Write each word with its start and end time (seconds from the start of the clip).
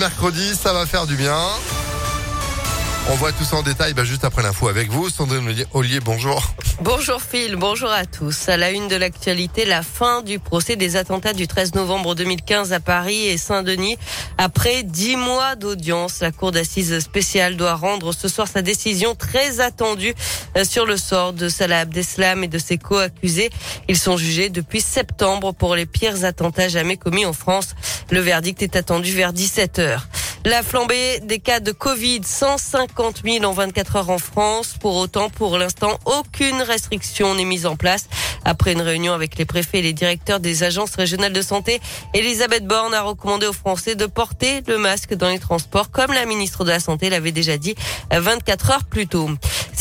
mercredi, 0.00 0.54
ça 0.54 0.72
va 0.72 0.86
faire 0.86 1.06
du 1.06 1.14
bien. 1.14 1.36
On 3.08 3.14
voit 3.14 3.32
tout 3.32 3.44
ça 3.44 3.56
en 3.56 3.62
détail 3.62 3.94
bah, 3.94 4.04
juste 4.04 4.24
après 4.24 4.42
l'info 4.42 4.68
avec 4.68 4.90
vous. 4.90 5.08
Sandrine 5.08 5.48
Ollier, 5.72 6.00
bonjour. 6.00 6.54
Bonjour 6.82 7.20
Phil, 7.20 7.56
bonjour 7.56 7.90
à 7.90 8.04
tous. 8.04 8.48
À 8.48 8.56
la 8.56 8.70
une 8.70 8.88
de 8.88 8.96
l'actualité, 8.96 9.64
la 9.64 9.82
fin 9.82 10.22
du 10.22 10.38
procès 10.38 10.76
des 10.76 10.96
attentats 10.96 11.32
du 11.32 11.48
13 11.48 11.74
novembre 11.74 12.14
2015 12.14 12.72
à 12.72 12.80
Paris 12.80 13.26
et 13.26 13.38
Saint-Denis. 13.38 13.96
Après 14.38 14.82
dix 14.82 15.16
mois 15.16 15.56
d'audience, 15.56 16.20
la 16.20 16.30
Cour 16.30 16.52
d'assises 16.52 17.00
spéciale 17.00 17.56
doit 17.56 17.74
rendre 17.74 18.12
ce 18.12 18.28
soir 18.28 18.46
sa 18.46 18.62
décision 18.62 19.14
très 19.14 19.60
attendue 19.60 20.14
euh, 20.56 20.64
sur 20.64 20.86
le 20.86 20.96
sort 20.96 21.32
de 21.32 21.48
Salah 21.48 21.80
Abdeslam 21.80 22.44
et 22.44 22.48
de 22.48 22.58
ses 22.58 22.78
co-accusés. 22.78 23.50
Ils 23.88 23.98
sont 23.98 24.16
jugés 24.16 24.50
depuis 24.50 24.80
septembre 24.80 25.52
pour 25.52 25.74
les 25.74 25.86
pires 25.86 26.24
attentats 26.24 26.68
jamais 26.68 26.96
commis 26.96 27.26
en 27.26 27.32
France. 27.32 27.74
Le 28.10 28.20
verdict 28.20 28.62
est 28.62 28.76
attendu 28.76 29.12
vers 29.12 29.32
17 29.32 29.78
heures. 29.78 30.06
La 30.46 30.62
flambée 30.62 31.20
des 31.22 31.38
cas 31.38 31.60
de 31.60 31.70
Covid, 31.70 32.22
150 32.24 33.20
000 33.24 33.44
en 33.44 33.52
24 33.52 33.96
heures 33.96 34.10
en 34.10 34.16
France. 34.16 34.74
Pour 34.80 34.96
autant, 34.96 35.28
pour 35.28 35.58
l'instant, 35.58 35.98
aucune 36.06 36.62
restriction 36.62 37.34
n'est 37.34 37.44
mise 37.44 37.66
en 37.66 37.76
place. 37.76 38.08
Après 38.46 38.72
une 38.72 38.80
réunion 38.80 39.12
avec 39.12 39.36
les 39.36 39.44
préfets 39.44 39.80
et 39.80 39.82
les 39.82 39.92
directeurs 39.92 40.40
des 40.40 40.62
agences 40.62 40.94
régionales 40.94 41.34
de 41.34 41.42
santé, 41.42 41.78
Elisabeth 42.14 42.66
Borne 42.66 42.94
a 42.94 43.02
recommandé 43.02 43.46
aux 43.46 43.52
Français 43.52 43.96
de 43.96 44.06
porter 44.06 44.62
le 44.66 44.78
masque 44.78 45.12
dans 45.12 45.28
les 45.28 45.38
transports, 45.38 45.90
comme 45.90 46.14
la 46.14 46.24
ministre 46.24 46.64
de 46.64 46.70
la 46.70 46.80
Santé 46.80 47.10
l'avait 47.10 47.32
déjà 47.32 47.58
dit 47.58 47.74
24 48.10 48.70
heures 48.70 48.84
plus 48.84 49.06
tôt. 49.06 49.28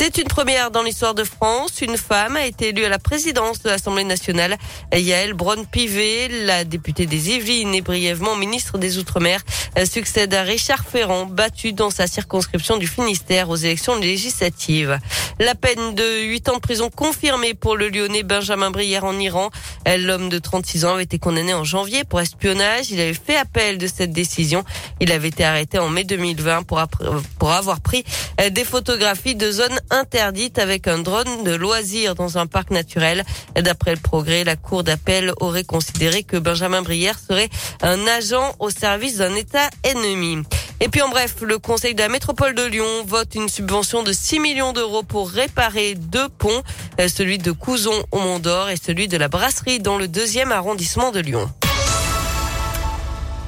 C'est 0.01 0.17
une 0.17 0.29
première 0.29 0.71
dans 0.71 0.81
l'histoire 0.81 1.13
de 1.13 1.25
France. 1.25 1.81
Une 1.81 1.97
femme 1.97 2.37
a 2.37 2.45
été 2.45 2.69
élue 2.69 2.85
à 2.85 2.89
la 2.89 2.99
présidence 2.99 3.61
de 3.61 3.67
l'Assemblée 3.67 4.05
nationale. 4.05 4.55
Yael 4.93 5.33
Braun-Pivet, 5.33 6.45
la 6.45 6.63
députée 6.63 7.05
des 7.05 7.31
Yvelines 7.31 7.75
et 7.75 7.81
brièvement 7.81 8.37
ministre 8.37 8.77
des 8.77 8.97
Outre-mer, 8.97 9.41
succède 9.83 10.33
à 10.33 10.43
Richard 10.43 10.85
Ferrand, 10.85 11.25
battu 11.25 11.73
dans 11.73 11.89
sa 11.89 12.07
circonscription 12.07 12.77
du 12.77 12.87
Finistère 12.87 13.49
aux 13.49 13.57
élections 13.57 13.99
législatives. 13.99 14.97
La 15.37 15.53
peine 15.53 15.95
de 15.95 16.21
8 16.21 16.47
ans 16.47 16.55
de 16.55 16.61
prison 16.61 16.89
confirmée 16.89 17.53
pour 17.53 17.75
le 17.75 17.89
Lyonnais 17.89 18.23
Benjamin 18.23 18.71
Brière 18.71 19.03
en 19.03 19.19
Iran. 19.19 19.49
L'homme 19.85 20.29
de 20.29 20.39
36 20.39 20.85
ans 20.85 20.93
avait 20.93 21.03
été 21.03 21.19
condamné 21.19 21.53
en 21.53 21.65
janvier 21.65 22.05
pour 22.05 22.21
espionnage. 22.21 22.89
Il 22.89 23.01
avait 23.01 23.13
fait 23.13 23.35
appel 23.35 23.77
de 23.77 23.87
cette 23.87 24.13
décision. 24.13 24.63
Il 25.01 25.11
avait 25.11 25.27
été 25.27 25.43
arrêté 25.43 25.77
en 25.77 25.89
mai 25.89 26.05
2020 26.05 26.63
pour, 26.63 26.81
pour 27.37 27.51
avoir 27.51 27.81
pris 27.81 28.05
des 28.49 28.63
photographies 28.63 29.35
de 29.35 29.51
zones 29.51 29.79
interdite 29.91 30.59
avec 30.59 30.87
un 30.87 30.99
drone 30.99 31.43
de 31.43 31.53
loisir 31.53 32.15
dans 32.15 32.37
un 32.37 32.47
parc 32.47 32.71
naturel. 32.71 33.23
D'après 33.55 33.91
le 33.91 33.99
progrès, 33.99 34.43
la 34.43 34.55
cour 34.55 34.83
d'appel 34.83 35.33
aurait 35.39 35.63
considéré 35.63 36.23
que 36.23 36.37
Benjamin 36.37 36.81
Brière 36.81 37.17
serait 37.19 37.49
un 37.81 38.07
agent 38.07 38.55
au 38.59 38.69
service 38.69 39.17
d'un 39.17 39.35
État 39.35 39.69
ennemi. 39.83 40.43
Et 40.81 40.87
puis 40.87 41.01
en 41.01 41.09
bref, 41.09 41.35
le 41.41 41.57
Conseil 41.59 41.93
de 41.93 41.99
la 41.99 42.07
métropole 42.07 42.55
de 42.55 42.63
Lyon 42.63 43.03
vote 43.05 43.35
une 43.35 43.49
subvention 43.49 44.01
de 44.03 44.13
6 44.13 44.39
millions 44.39 44.71
d'euros 44.71 45.03
pour 45.03 45.29
réparer 45.29 45.95
deux 45.95 46.29
ponts, 46.29 46.63
euh, 46.99 47.07
celui 47.09 47.37
de 47.37 47.51
Couzon 47.51 48.03
au 48.11 48.19
Mont 48.19 48.39
d'Or 48.39 48.69
et 48.69 48.77
celui 48.77 49.07
de 49.07 49.17
la 49.17 49.27
Brasserie 49.27 49.79
dans 49.79 49.97
le 49.97 50.07
deuxième 50.07 50.51
arrondissement 50.51 51.11
de 51.11 51.19
Lyon. 51.19 51.49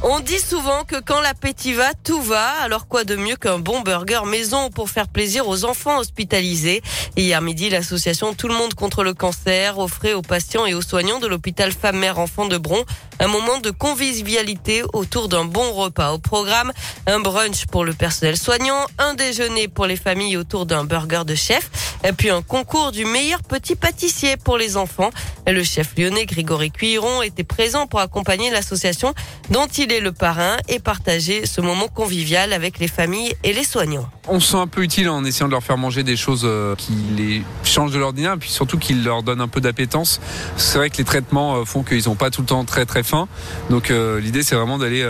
On 0.04 0.20
dit 0.20 0.40
souvent 0.40 0.84
que 0.84 1.00
quand 1.00 1.22
l'appétit 1.22 1.74
va, 1.74 1.94
tout 1.94 2.24
va. 2.24 2.50
Alors 2.64 2.88
quoi 2.88 3.04
de 3.04 3.16
mieux 3.16 3.36
qu'un 3.36 3.60
bon 3.60 3.82
burger 3.82 4.22
maison 4.26 4.72
pour 4.72 4.90
faire 4.90 5.08
plaisir 5.08 5.48
aux 5.48 5.64
enfants 5.64 6.00
hospitalisés? 6.00 6.82
Hier 7.18 7.40
midi, 7.40 7.70
l'association 7.70 8.34
Tout 8.34 8.48
le 8.48 8.56
monde 8.56 8.74
contre 8.74 9.04
le 9.04 9.14
cancer 9.14 9.78
offrait 9.78 10.14
aux 10.14 10.24
patients 10.24 10.66
et 10.66 10.74
aux 10.74 10.82
soignants 10.82 11.20
de 11.20 11.28
l'hôpital 11.28 11.72
Femme-Mère-Enfants 11.72 12.48
de 12.48 12.58
Bron 12.58 12.84
un 13.22 13.28
moment 13.28 13.60
de 13.60 13.70
convivialité 13.70 14.82
autour 14.94 15.30
d'un 15.30 15.46
bon 15.46 15.72
repas. 15.74 16.12
Au 16.12 16.18
programme, 16.18 16.72
un 17.06 17.20
brunch 17.20 17.68
pour 17.68 17.86
le 17.86 17.94
personnel 17.94 18.36
soignant, 18.36 18.88
un 18.98 19.14
déjeuner 19.14 19.68
pour 19.68 19.86
les 19.86 19.96
familles 19.96 20.38
autour 20.38 20.66
d'un 20.66 20.84
burger 20.86 21.22
de 21.24 21.36
chef, 21.36 21.70
et 22.04 22.14
puis 22.14 22.32
un 22.32 22.42
concours 22.42 22.92
du 22.92 23.06
meilleur 23.06 23.44
petit 23.44 23.76
pâtissier 23.76 24.38
pour 24.38 24.58
les 24.58 24.76
enfants. 24.76 25.11
Le 25.45 25.64
chef 25.64 25.95
lyonnais 25.95 26.26
Grégory 26.26 26.72
Cuiron 26.72 27.22
était 27.22 27.44
présent 27.44 27.86
pour 27.86 28.00
accompagner 28.00 28.50
l'association 28.50 29.14
dont 29.52 29.67
il 29.67 29.91
le 30.00 30.12
parrain 30.12 30.58
et 30.70 30.80
partager 30.80 31.46
ce 31.46 31.62
moment 31.62 31.88
convivial 31.88 32.54
avec 32.54 32.80
les 32.80 32.88
familles 32.88 33.34
et 33.44 33.54
les 33.54 33.64
soignants. 33.64 34.10
On 34.27 34.39
se 34.39 34.52
sent 34.52 34.58
un 34.58 34.67
peu 34.67 34.83
utile 34.83 35.09
en 35.09 35.26
essayant 35.26 35.48
de 35.48 35.52
leur 35.52 35.64
faire 35.64 35.80
manger 35.80 36.04
des 36.04 36.15
choses 36.15 36.43
euh, 36.45 36.76
qui 36.76 36.93
les 37.17 37.43
changent 37.64 37.92
de 37.92 37.98
l'ordinaire, 37.98 38.33
et 38.33 38.37
puis 38.37 38.52
surtout 38.52 38.77
qui 38.77 38.93
leur 38.93 39.23
donnent 39.23 39.42
un 39.42 39.48
peu 39.48 39.61
d'appétence. 39.61 40.21
C'est 40.58 40.77
vrai 40.77 40.92
que 40.92 40.98
les 40.98 41.04
traitements 41.04 41.55
euh, 41.55 41.65
font 41.65 41.82
qu'ils 41.82 42.04
n'ont 42.05 42.15
pas 42.15 42.30
tout 42.30 42.42
le 42.42 42.48
temps 42.48 42.64
très 42.64 42.86
très 42.86 43.02
faim. 43.02 43.27
Donc 43.71 43.89
euh, 43.89 44.20
l'idée 44.20 44.43
c'est 44.43 44.54
vraiment 44.54 44.77
d'aller 44.77 45.02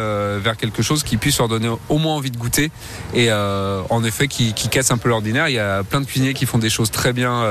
vers 0.42 0.56
quelque 0.56 0.82
chose 0.82 1.04
qui 1.04 1.18
puisse 1.18 1.40
leur 1.40 1.50
donner 1.50 1.70
au 1.90 1.98
moins 1.98 2.16
envie 2.16 2.32
de 2.32 2.38
goûter 2.38 2.72
et 3.14 3.32
en 3.32 4.04
effet 4.04 4.28
qui, 4.28 4.54
qui 4.54 4.70
casse 4.70 4.92
un 4.92 4.98
peu 4.98 5.10
l'ordinaire. 5.10 5.50
Il 5.50 5.56
y 5.56 5.60
a 5.60 5.84
plein 5.84 6.02
de 6.02 6.06
cuisiniers 6.06 6.34
qui 6.34 6.46
font 6.46 6.58
des 6.58 6.70
choses 6.70 6.92
très 6.92 7.14
bien 7.14 7.44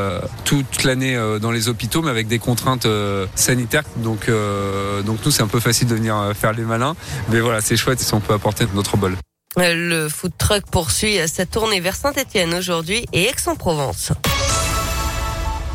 toute 0.45 0.85
l'année 0.85 1.19
dans 1.41 1.51
les 1.51 1.69
hôpitaux, 1.69 2.03
mais 2.03 2.11
avec 2.11 2.27
des 2.29 2.39
contraintes 2.39 2.87
sanitaires. 3.35 3.85
Donc, 3.97 4.31
donc 5.05 5.19
nous 5.25 5.31
c'est 5.31 5.43
un 5.43 5.49
peu 5.49 5.61
facile 5.61 5.89
de 5.89 5.95
venir 5.95 6.33
faire 6.35 6.53
les 6.53 6.65
malins. 6.65 6.97
Mais 7.31 7.41
voilà, 7.41 7.61
c'est 7.61 7.77
chouette 7.77 8.01
si 8.01 8.15
on 8.15 8.21
peut 8.21 8.35
apporter 8.35 8.67
notre 8.75 8.97
bol. 8.97 9.17
Le 9.57 10.09
food 10.09 10.31
truck 10.39 10.65
poursuit 10.71 11.19
sa 11.27 11.45
tournée 11.45 11.81
vers 11.81 11.97
Saint-Etienne 11.97 12.55
aujourd'hui 12.55 13.05
et 13.13 13.25
Aix-en-Provence. 13.25 14.13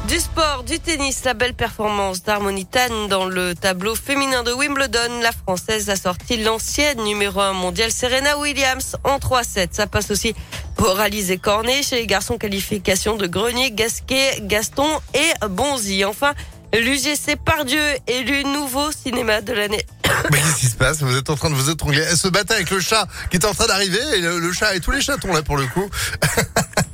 Du 0.08 0.18
sport, 0.18 0.64
du 0.64 0.80
tennis, 0.80 1.26
la 1.26 1.34
belle 1.34 1.54
performance 1.54 2.24
d'Harmonitane 2.24 3.10
dans 3.10 3.26
le 3.26 3.54
tableau 3.54 3.96
féminin 3.96 4.44
de 4.44 4.54
Wimbledon. 4.54 5.20
La 5.22 5.34
Française 5.34 5.90
a 5.90 5.98
sorti 5.98 6.38
l'ancienne 6.38 7.04
numéro 7.04 7.42
1 7.42 7.52
mondiale 7.52 7.92
Serena 7.92 8.38
Williams 8.38 8.96
en 9.04 9.18
3-7. 9.18 9.70
Ça 9.72 9.88
passe 9.88 10.10
aussi 10.10 10.34
pour 10.78 10.98
et 11.02 11.38
Cornet 11.38 11.84
chez 11.84 11.98
les 11.98 12.08
garçons 12.08 12.38
qualification 12.38 13.18
de 13.18 13.28
Grenier, 13.28 13.72
Gasquet, 13.72 14.40
Gaston 14.42 14.88
et 15.14 15.48
Bonzi. 15.48 16.06
Enfin, 16.06 16.34
L'UGC 16.74 17.38
Pardieu 17.38 17.82
élu 18.08 18.44
nouveau 18.44 18.92
cinéma 18.92 19.42
de 19.42 19.54
l'année. 19.54 19.86
Mais 20.32 20.38
qu'est-ce 20.38 20.60
qui 20.60 20.68
se 20.68 20.76
passe? 20.76 21.02
Vous 21.02 21.18
êtes 21.18 21.30
en 21.30 21.36
train 21.36 21.50
de 21.50 21.56
vous 21.56 21.70
étrangler. 21.70 22.04
Elle 22.10 22.18
se 22.18 22.28
battait 22.28 22.56
avec 22.56 22.70
le 22.70 22.80
chat 22.80 23.08
qui 23.30 23.38
est 23.38 23.46
en 23.46 23.54
train 23.54 23.68
d'arriver 23.68 24.00
et 24.16 24.22
le, 24.22 24.54
chat 24.54 24.76
et 24.76 24.80
tous 24.80 24.92
les 24.92 25.02
chatons 25.02 25.34
là 25.34 25.42
pour 25.42 25.58
le 25.58 25.66
coup. 25.68 25.90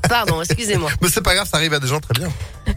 Pardon, 0.10 0.42
excusez-moi. 0.42 0.92
Mais 1.02 1.10
c'est 1.10 1.22
pas 1.22 1.34
grave, 1.34 1.48
ça 1.50 1.58
arrive 1.58 1.74
à 1.74 1.80
des 1.80 1.88
gens 1.88 2.00
très 2.00 2.14
bien. 2.14 2.30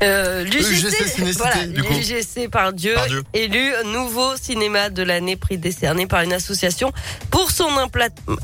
Euh, 0.02 0.44
L'UGC 0.44 1.36
voilà, 1.36 2.48
par 2.50 2.72
Dieu, 2.72 2.94
élu 3.32 3.72
nouveau 3.86 4.36
cinéma 4.36 4.90
de 4.90 5.02
l'année, 5.02 5.36
prix 5.36 5.58
décerné 5.58 6.06
par 6.06 6.22
une 6.22 6.32
association 6.32 6.92
pour 7.30 7.50
son 7.50 7.68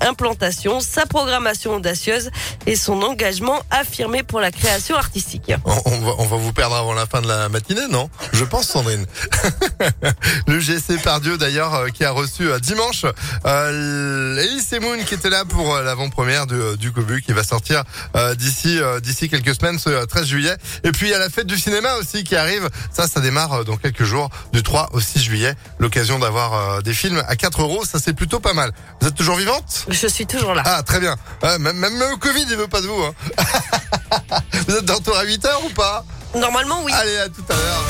implantation, 0.01 0.81
sa 0.81 1.07
programmation 1.07 1.77
audacieuse 1.77 2.31
et 2.67 2.77
son 2.77 3.03
engagement 3.03 3.61
affirmé 3.71 4.23
pour 4.23 4.41
la 4.41 4.51
création 4.51 4.97
artistique. 4.97 5.53
On, 5.65 6.27
va, 6.27 6.37
vous 6.37 6.53
perdre 6.53 6.77
avant 6.77 6.95
la 6.95 7.07
fin 7.07 7.21
de 7.23 7.29
la 7.29 7.49
matinée, 7.49 7.89
non? 7.91 8.09
Je 8.33 8.45
pense, 8.45 8.69
Sandrine. 8.69 9.07
L'UGC 10.47 11.03
par 11.03 11.21
Dieu, 11.21 11.39
d'ailleurs, 11.39 11.75
euh, 11.75 11.89
qui 11.89 12.05
a 12.05 12.11
reçu 12.11 12.49
euh, 12.49 12.59
dimanche 12.59 13.05
euh, 13.47 14.37
Elise 14.37 14.73
Moon, 14.81 14.99
qui 15.05 15.15
était 15.15 15.31
là 15.31 15.45
pour 15.45 15.75
euh, 15.75 15.83
l'avant-première 15.83 16.47
du 16.47 16.93
Cobu, 16.93 17.23
qui 17.23 17.33
va 17.33 17.45
sortir 17.45 17.85
d'ici 18.37 18.79
d'ici 19.03 19.29
quelques 19.29 19.55
semaines, 19.55 19.79
ce 19.79 20.05
13 20.05 20.27
juillet. 20.27 20.57
Et 20.85 20.93
puis, 20.93 21.13
a 21.13 21.19
la 21.19 21.31
fête 21.31 21.40
du 21.45 21.59
cinéma 21.59 21.95
aussi 21.97 22.25
qui 22.25 22.37
arrive. 22.37 22.69
Ça, 22.93 23.07
ça 23.07 23.21
démarre 23.21 23.53
euh, 23.53 23.65
dans 23.65 23.77
quelques 23.77 24.05
jours, 24.05 24.31
du 24.53 24.63
3 24.63 24.91
au 24.93 25.01
6 25.01 25.23
juillet. 25.23 25.55
L'occasion 25.79 26.19
d'avoir 26.19 26.55
euh, 26.55 26.81
des 26.81 26.95
films 26.95 27.23
à 27.29 27.37
4 27.37 27.63
euros, 27.63 27.85
ça 27.85 27.99
c'est 27.99 28.13
plutôt 28.13 28.41
pas 28.41 28.53
mal. 28.53 28.73
Vous 29.01 29.09
êtes 29.09 29.15
toujours 29.15 29.37
vivante? 29.37 29.87
Je 29.89 30.07
suis 30.07 30.27
toujours 30.27 30.55
là. 30.55 30.63
Ah, 30.65 30.83
très 30.83 31.01
bien. 31.01 31.17
même, 31.43 31.77
même 31.77 31.99
le 31.99 32.17
Covid, 32.17 32.47
il 32.49 32.57
veut 32.57 32.69
pas 32.69 32.81
de 32.81 32.87
vous. 32.87 33.03
Hein. 33.03 33.15
vous 34.69 34.77
êtes 34.77 34.85
de 34.85 34.93
retour 34.93 35.17
à 35.17 35.25
8 35.25 35.45
heures 35.45 35.65
ou 35.65 35.71
pas? 35.71 36.05
Normalement, 36.35 36.83
oui. 36.85 36.93
Allez, 36.95 37.19
à 37.19 37.29
tout 37.29 37.45
à 37.49 37.55
l'heure. 37.55 37.85